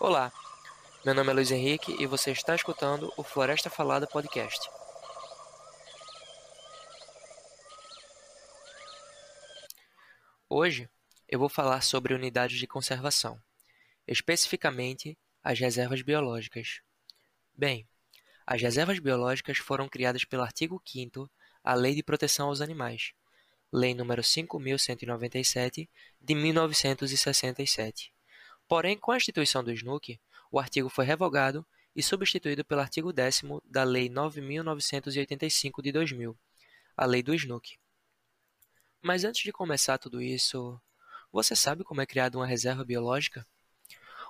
[0.00, 0.32] Olá,
[1.04, 4.68] meu nome é Luiz Henrique e você está escutando o Floresta Falada Podcast.
[10.48, 10.90] Hoje
[11.28, 13.40] eu vou falar sobre unidades de conservação,
[14.06, 16.80] especificamente as reservas biológicas.
[17.56, 17.86] Bem,
[18.44, 21.30] as reservas biológicas foram criadas pelo artigo 5
[21.62, 23.12] da Lei de Proteção aos Animais,
[23.72, 25.88] Lei nº 5.197,
[26.20, 28.13] de 1967.
[28.68, 33.42] Porém, com a instituição do SNUC, o artigo foi revogado e substituído pelo artigo 10
[33.64, 36.36] da Lei 9.985 de 2000,
[36.96, 37.78] a Lei do SNUC.
[39.02, 40.80] Mas antes de começar tudo isso,
[41.30, 43.46] você sabe como é criada uma reserva biológica?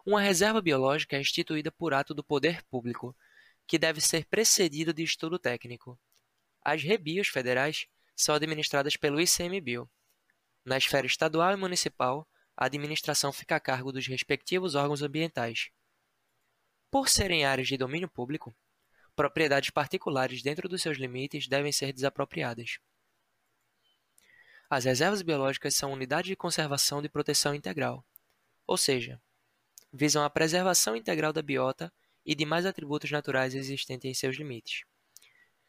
[0.04, 3.16] Uma reserva biológica é instituída por ato do poder público,
[3.66, 5.98] que deve ser precedido de estudo técnico.
[6.62, 9.88] As rebios federais são administradas pelo ICMBio.
[10.64, 15.70] Na esfera estadual e municipal, a administração fica a cargo dos respectivos órgãos ambientais.
[16.90, 18.54] Por serem áreas de domínio público,
[19.16, 22.78] propriedades particulares dentro dos seus limites devem ser desapropriadas.
[24.70, 28.04] As reservas biológicas são unidades de conservação de proteção integral,
[28.66, 29.20] ou seja,
[29.92, 31.92] visam a preservação integral da biota
[32.24, 34.84] e demais atributos naturais existentes em seus limites,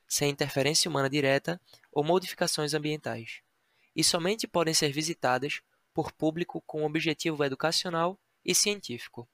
[0.08, 1.60] sem interferência humana direta
[1.92, 3.42] ou modificações ambientais,
[3.96, 5.62] e somente podem ser visitadas
[5.96, 9.28] por público com objetivo educacional e científico.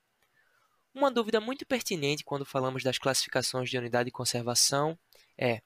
[0.93, 4.97] Uma dúvida muito pertinente quando falamos das classificações de unidade de conservação
[5.35, 5.63] é: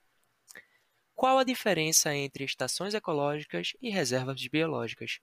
[1.13, 5.19] qual a diferença entre estações ecológicas e reservas biológicas,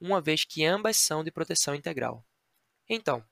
[0.00, 2.24] uma vez que ambas são de proteção integral?
[2.88, 3.22] Então,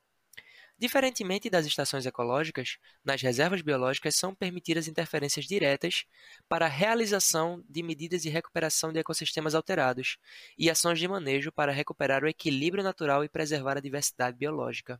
[0.81, 6.07] diferentemente das estações ecológicas, nas reservas biológicas são permitidas interferências diretas
[6.49, 10.17] para a realização de medidas de recuperação de ecossistemas alterados
[10.57, 14.99] e ações de manejo para recuperar o equilíbrio natural e preservar a diversidade biológica.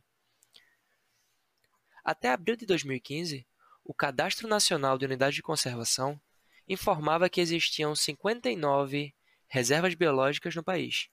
[2.05, 3.47] Até abril de 2015,
[3.83, 6.21] o Cadastro Nacional de Unidades de Conservação
[6.67, 9.15] informava que existiam 59
[9.47, 11.09] reservas biológicas no país,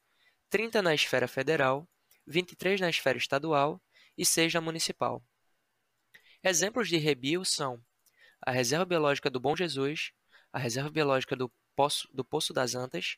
[0.50, 1.88] 30 na esfera federal,
[2.26, 3.80] 23 na esfera estadual
[4.18, 5.22] e 6 na municipal.
[6.42, 7.80] Exemplos de rebio são
[8.40, 10.12] a Reserva Biológica do Bom Jesus,
[10.52, 13.16] a Reserva Biológica do Poço, do Poço das Antas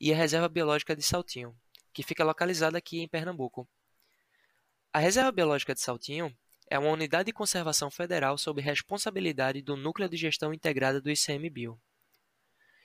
[0.00, 1.54] e a Reserva Biológica de Saltinho,
[1.92, 3.68] que fica localizada aqui em Pernambuco.
[4.92, 6.36] A Reserva Biológica de Saltinho
[6.68, 11.80] é uma unidade de conservação federal sob responsabilidade do Núcleo de Gestão Integrada do ICMBio.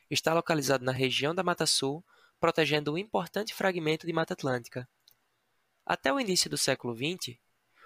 [0.09, 2.03] Está localizado na região da Mata Sul,
[2.39, 4.87] protegendo um importante fragmento de Mata Atlântica.
[5.89, 7.37] Até o início do século XX,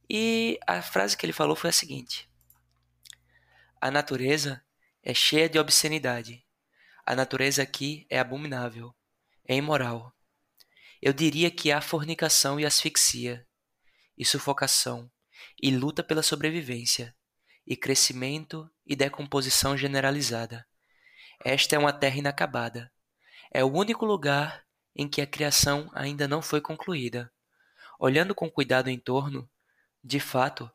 [0.08, 2.28] E a frase que ele falou foi a seguinte:
[3.80, 4.62] A natureza
[5.02, 6.44] é cheia de obscenidade.
[7.06, 8.94] A natureza aqui é abominável,
[9.46, 10.14] é imoral.
[11.00, 13.46] Eu diria que há fornicação e asfixia,
[14.16, 15.10] e sufocação,
[15.62, 17.14] e luta pela sobrevivência,
[17.66, 20.66] e crescimento e decomposição generalizada.
[21.44, 22.92] Esta é uma terra inacabada.
[23.50, 24.64] É o único lugar
[24.94, 27.32] em que a criação ainda não foi concluída.
[27.98, 29.48] Olhando com cuidado em torno,
[30.02, 30.70] de fato,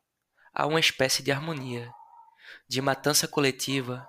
[0.52, 1.92] há uma espécie de harmonia,
[2.68, 4.08] de matança coletiva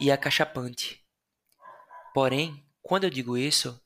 [0.00, 1.04] e acachapante.
[2.14, 3.80] Porém, quando eu digo isso,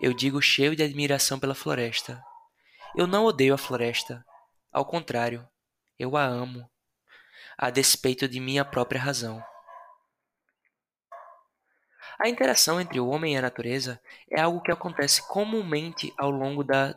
[0.00, 2.24] eu digo cheio de admiração pela floresta.
[2.96, 4.24] Eu não odeio a floresta.
[4.72, 5.46] Ao contrário,
[5.98, 6.68] eu a amo,
[7.58, 9.44] a despeito de minha própria razão.
[12.18, 14.00] A interação entre o homem e a natureza
[14.30, 16.94] é algo que acontece comumente ao longo, da,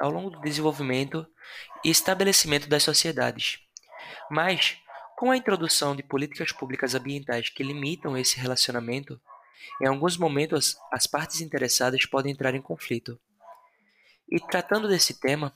[0.00, 1.26] ao longo do desenvolvimento
[1.84, 3.58] e estabelecimento das sociedades.
[4.30, 4.78] Mas,
[5.16, 9.20] com a introdução de políticas públicas ambientais que limitam esse relacionamento,
[9.80, 13.20] em alguns momentos as partes interessadas podem entrar em conflito.
[14.28, 15.54] E tratando desse tema,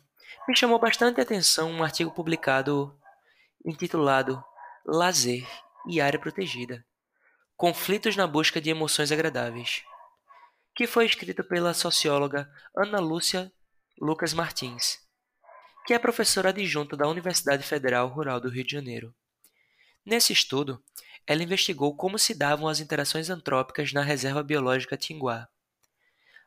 [0.49, 2.97] me chamou bastante atenção um artigo publicado
[3.65, 4.43] intitulado
[4.85, 5.47] Lazer
[5.89, 6.85] e Área Protegida
[7.57, 9.83] Conflitos na Busca de Emoções Agradáveis,
[10.75, 13.51] que foi escrito pela socióloga Ana Lúcia
[13.99, 14.99] Lucas Martins,
[15.87, 19.15] que é professora adjunta da Universidade Federal Rural do Rio de Janeiro.
[20.07, 20.81] Nesse estudo,
[21.27, 25.49] ela investigou como se davam as interações antrópicas na reserva biológica Tinguá.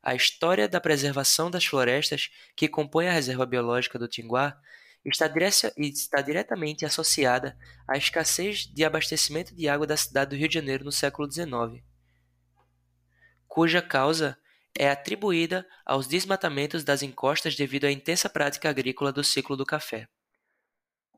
[0.01, 4.57] A história da preservação das florestas que compõem a reserva biológica do Tinguá
[5.03, 5.29] está,
[5.77, 10.85] está diretamente associada à escassez de abastecimento de água da cidade do Rio de Janeiro
[10.85, 11.83] no século XIX,
[13.45, 14.37] cuja causa
[14.73, 20.07] é atribuída aos desmatamentos das encostas devido à intensa prática agrícola do ciclo do café.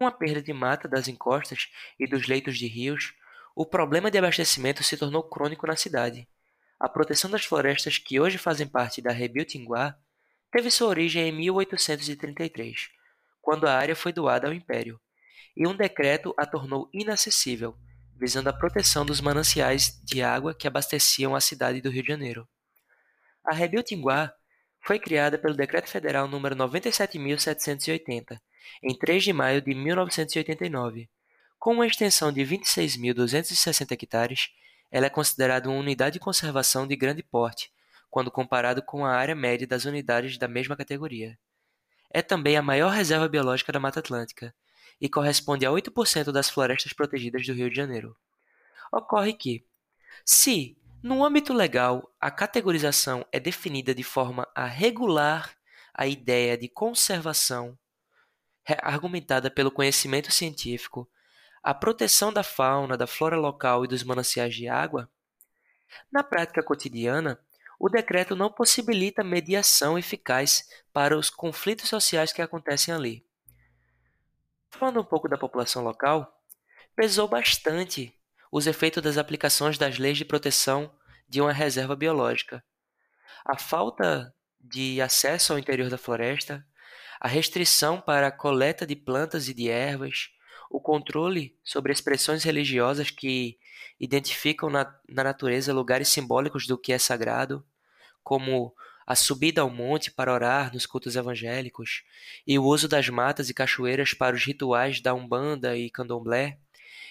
[0.01, 1.69] Com a perda de mata das encostas
[2.00, 3.13] e dos leitos de rios,
[3.56, 6.27] o problema de abastecimento se tornou crônico na cidade.
[6.80, 9.95] A proteção das florestas que hoje fazem parte da Rebio Tinguá
[10.51, 12.89] teve sua origem em 1833,
[13.44, 15.00] quando a área foi doada ao Império,
[15.56, 17.77] e um decreto a tornou inacessível,
[18.19, 22.50] visando a proteção dos mananciais de água que abasteciam a cidade do Rio de Janeiro.
[23.45, 24.33] A Rebio Tinguá
[24.83, 28.39] foi criada pelo Decreto Federal número 97.780,
[28.83, 31.09] em 3 de maio de 1989.
[31.59, 34.49] Com uma extensão de 26.260 hectares,
[34.89, 37.71] ela é considerada uma unidade de conservação de grande porte,
[38.09, 41.37] quando comparado com a área média das unidades da mesma categoria.
[42.09, 44.53] É também a maior reserva biológica da Mata Atlântica
[44.99, 48.15] e corresponde a 8% das florestas protegidas do Rio de Janeiro.
[48.91, 49.65] Ocorre que,
[50.25, 55.55] se no âmbito legal, a categorização é definida de forma a regular
[55.93, 57.77] a ideia de conservação
[58.81, 61.09] argumentada pelo conhecimento científico,
[61.63, 65.09] a proteção da fauna, da flora local e dos mananciais de água.
[66.11, 67.39] Na prática cotidiana,
[67.79, 73.25] o decreto não possibilita mediação eficaz para os conflitos sociais que acontecem ali.
[74.69, 76.41] Falando um pouco da população local,
[76.95, 78.15] pesou bastante
[78.51, 80.93] os efeitos das aplicações das leis de proteção
[81.27, 82.63] de uma reserva biológica.
[83.45, 86.65] A falta de acesso ao interior da floresta,
[87.21, 90.31] a restrição para a coleta de plantas e de ervas,
[90.71, 93.59] o controle sobre expressões religiosas que
[94.00, 97.63] identificam na, na natureza lugares simbólicos do que é sagrado,
[98.23, 98.73] como
[99.06, 102.01] a subida ao monte para orar nos cultos evangélicos,
[102.47, 106.57] e o uso das matas e cachoeiras para os rituais da Umbanda e Candomblé,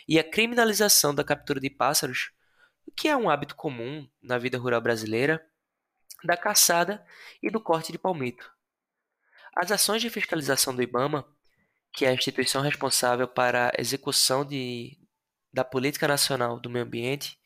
[0.08, 2.32] e a criminalização da captura de pássaros,
[2.96, 5.40] que é um hábito comum na vida rural brasileira,
[6.24, 7.06] da caçada
[7.40, 8.50] e do corte de palmito.
[9.56, 11.26] As ações de fiscalização do IBAMA,
[11.92, 14.96] que é a instituição responsável para a execução de,
[15.52, 17.38] da Política Nacional do Meio Ambiente,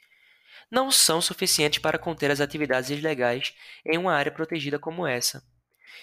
[0.70, 3.54] não são suficientes para conter as atividades ilegais
[3.86, 5.42] em uma área protegida como essa,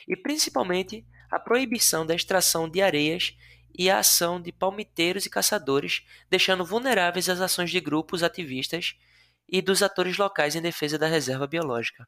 [0.08, 3.36] e principalmente a proibição da extração de areias
[3.78, 8.96] e a ação de palmiteiros e caçadores, deixando vulneráveis as ações de grupos ativistas
[9.48, 12.08] e dos atores locais em defesa da reserva biológica.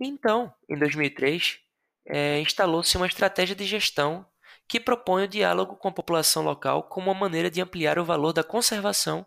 [0.00, 1.60] Então, em 2003,
[2.06, 4.26] é, instalou-se uma estratégia de gestão
[4.68, 8.32] que propõe o diálogo com a população local como uma maneira de ampliar o valor
[8.32, 9.26] da conservação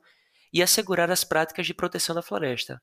[0.51, 2.81] e assegurar as práticas de proteção da floresta.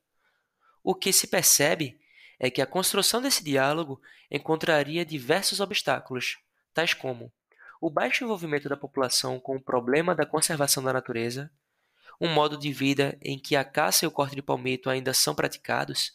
[0.83, 1.99] O que se percebe
[2.39, 6.39] é que a construção desse diálogo encontraria diversos obstáculos,
[6.73, 7.33] tais como
[7.81, 11.51] o baixo envolvimento da população com o problema da conservação da natureza,
[12.21, 15.35] um modo de vida em que a caça e o corte de palmito ainda são
[15.35, 16.13] praticados,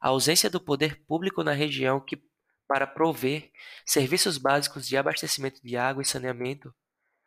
[0.00, 2.22] a ausência do poder público na região que
[2.70, 3.50] para prover
[3.84, 6.72] serviços básicos de abastecimento de água e saneamento,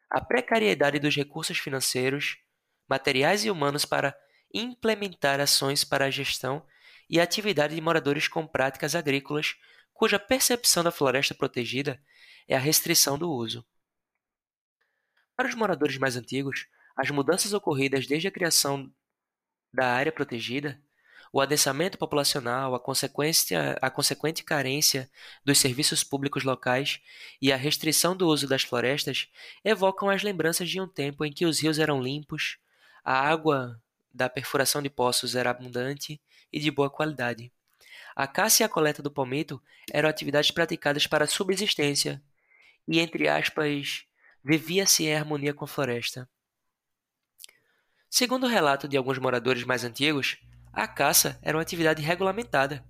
[0.10, 2.38] a precariedade dos recursos financeiros,
[2.88, 4.16] materiais e humanos para
[4.54, 6.66] implementar ações para a gestão
[7.10, 9.58] e atividade de moradores com práticas agrícolas
[9.92, 12.02] cuja percepção da floresta protegida
[12.48, 13.66] é a restrição do uso.
[15.36, 18.90] Para os moradores mais antigos, as mudanças ocorridas desde a criação
[19.74, 20.82] da área protegida,
[21.34, 25.10] o adensamento populacional, a, consequência, a consequente carência
[25.44, 27.02] dos serviços públicos locais
[27.42, 29.28] e a restrição do uso das florestas
[29.66, 32.60] evocam as lembranças de um tempo em que os rios eram limpos,
[33.04, 33.82] a água
[34.14, 36.22] da perfuração de poços era abundante
[36.52, 37.52] e de boa qualidade.
[38.16, 39.60] A caça e a coleta do palmito
[39.92, 42.22] eram atividades praticadas para subsistência
[42.88, 44.06] e, entre aspas,
[44.44, 46.30] vivia-se em harmonia com a floresta.
[48.08, 50.38] Segundo o relato de alguns moradores mais antigos,
[50.74, 52.84] a caça era uma atividade regulamentada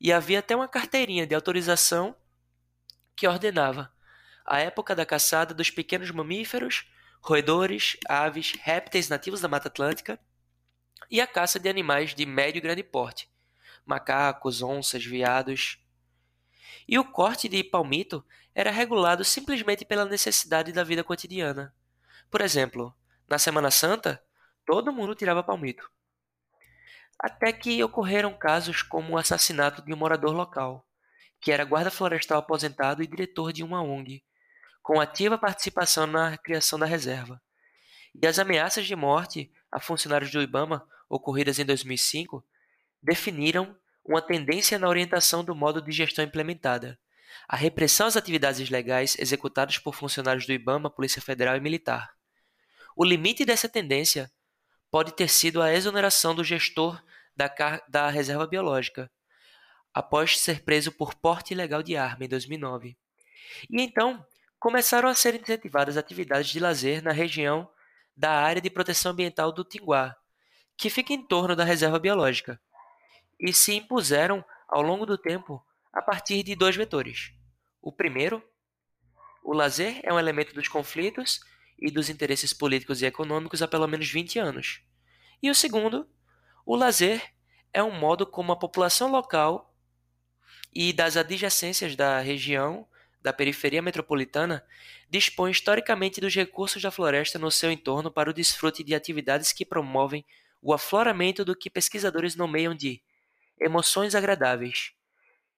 [0.00, 2.16] e havia até uma carteirinha de autorização
[3.14, 3.92] que ordenava
[4.46, 10.18] a época da caçada dos pequenos mamíferos, roedores, aves, répteis nativos da Mata Atlântica
[11.10, 13.30] e a caça de animais de médio e grande porte,
[13.84, 15.78] macacos, onças, veados.
[16.88, 21.74] E o corte de palmito era regulado simplesmente pela necessidade da vida cotidiana.
[22.30, 22.96] Por exemplo,
[23.28, 24.22] na Semana Santa,
[24.64, 25.90] todo mundo tirava palmito
[27.18, 30.86] até que ocorreram casos como o assassinato de um morador local,
[31.40, 34.22] que era guarda florestal aposentado e diretor de uma ONG,
[34.82, 37.40] com ativa participação na criação da reserva.
[38.20, 42.44] E as ameaças de morte a funcionários do IBAMA, ocorridas em 2005,
[43.02, 46.98] definiram uma tendência na orientação do modo de gestão implementada,
[47.46, 52.10] a repressão às atividades legais executadas por funcionários do IBAMA, Polícia Federal e Militar.
[52.96, 54.30] O limite dessa tendência
[54.90, 57.02] pode ter sido a exoneração do gestor
[57.36, 57.50] da,
[57.88, 59.10] da reserva biológica,
[59.92, 62.96] após ser preso por porte ilegal de arma em 2009.
[63.70, 64.24] E então
[64.58, 67.68] começaram a ser incentivadas atividades de lazer na região
[68.16, 70.16] da área de proteção ambiental do Tinguá,
[70.76, 72.60] que fica em torno da reserva biológica,
[73.38, 77.32] e se impuseram ao longo do tempo a partir de dois vetores.
[77.80, 78.42] O primeiro,
[79.42, 81.40] o lazer é um elemento dos conflitos
[81.78, 84.80] e dos interesses políticos e econômicos há pelo menos 20 anos.
[85.42, 86.08] E o segundo,
[86.66, 87.22] o lazer
[87.72, 89.74] é um modo como a população local
[90.74, 92.86] e das adjacências da região
[93.22, 94.64] da periferia metropolitana
[95.10, 99.64] dispõe historicamente dos recursos da floresta no seu entorno para o desfrute de atividades que
[99.64, 100.24] promovem
[100.60, 103.00] o afloramento do que pesquisadores nomeiam de
[103.60, 104.92] emoções agradáveis.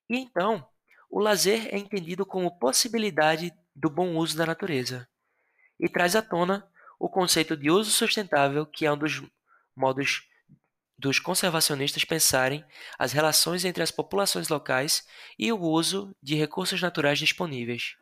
[0.08, 0.66] E então,
[1.10, 5.08] o lazer é entendido como possibilidade do bom uso da natureza
[5.80, 6.66] e traz à tona
[6.98, 9.22] o conceito de uso sustentável, que é um dos
[9.74, 10.28] modos
[10.98, 12.62] dos conservacionistas pensarem
[12.98, 15.06] as relações entre as populações locais
[15.38, 17.96] e o uso de recursos naturais disponíveis.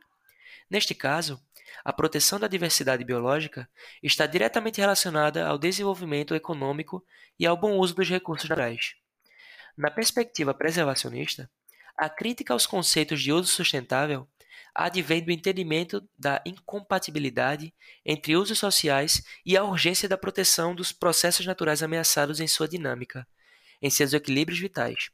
[0.68, 1.40] Neste caso,
[1.84, 3.68] a proteção da diversidade biológica
[4.02, 7.04] está diretamente relacionada ao desenvolvimento econômico
[7.38, 8.96] e ao bom uso dos recursos naturais.
[9.76, 11.48] Na perspectiva preservacionista,
[11.96, 14.26] a crítica aos conceitos de uso sustentável
[14.78, 17.74] advém do entendimento da incompatibilidade
[18.06, 23.26] entre usos sociais e a urgência da proteção dos processos naturais ameaçados em sua dinâmica,
[23.82, 25.10] em seus equilíbrios vitais.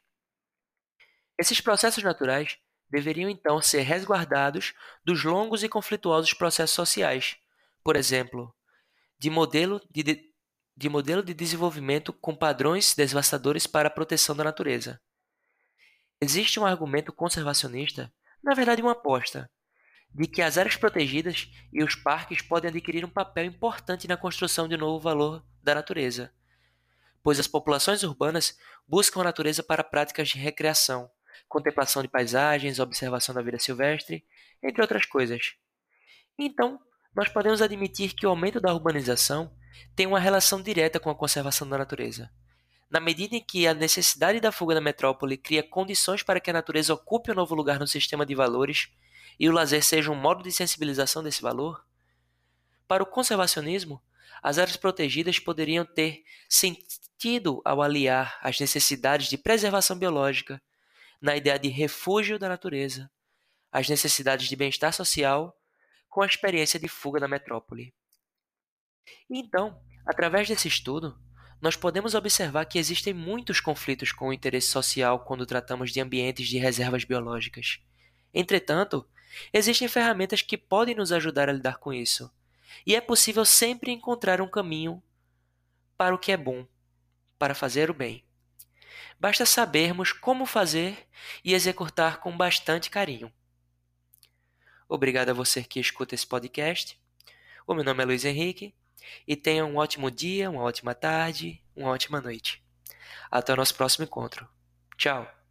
[1.38, 2.58] Esses processos naturais
[2.90, 7.36] deveriam então ser resguardados dos longos e conflituosos processos sociais,
[7.82, 8.54] por exemplo,
[9.18, 10.30] de modelo de,
[10.76, 15.00] de modelo de desenvolvimento com padrões devastadores para a proteção da natureza.
[16.20, 18.12] Existe um argumento conservacionista
[18.44, 19.50] na verdade uma aposta,
[20.14, 24.68] de que as áreas protegidas e os parques podem adquirir um papel importante na construção
[24.68, 26.32] de um novo valor da natureza,
[27.22, 28.56] pois as populações urbanas
[28.86, 31.10] buscam a natureza para práticas de recreação,
[31.48, 34.24] contemplação de paisagens, observação da vida silvestre,
[34.62, 35.54] entre outras coisas.
[36.38, 36.80] Então,
[37.14, 39.52] nós podemos admitir que o aumento da urbanização
[39.96, 42.30] tem uma relação direta com a conservação da natureza.
[42.88, 46.52] Na medida em que a necessidade da fuga da metrópole cria condições para que a
[46.52, 48.88] natureza ocupe um novo lugar no sistema de valores
[49.38, 51.84] e o lazer seja um modo de sensibilização desse valor,
[52.86, 54.02] para o conservacionismo,
[54.42, 60.60] as áreas protegidas poderiam ter sentido ao aliar as necessidades de preservação biológica
[61.20, 63.10] na ideia de refúgio da natureza,
[63.72, 65.58] as necessidades de bem-estar social
[66.08, 67.94] com a experiência de fuga da metrópole.
[69.30, 71.18] Então, através desse estudo,
[71.60, 76.46] nós podemos observar que existem muitos conflitos com o interesse social quando tratamos de ambientes
[76.46, 77.80] de reservas biológicas.
[78.34, 79.08] Entretanto,
[79.52, 82.30] existem ferramentas que podem nos ajudar a lidar com isso,
[82.86, 85.02] e é possível sempre encontrar um caminho
[85.96, 86.66] para o que é bom,
[87.38, 88.24] para fazer o bem.
[89.18, 91.06] Basta sabermos como fazer
[91.44, 93.32] e executar com bastante carinho.
[94.88, 96.98] Obrigado a você que escuta esse podcast.
[97.66, 98.74] O meu nome é Luiz Henrique
[99.26, 102.62] e tenha um ótimo dia, uma ótima tarde, uma ótima noite.
[103.30, 104.48] Até o nosso próximo encontro.
[104.96, 105.43] Tchau!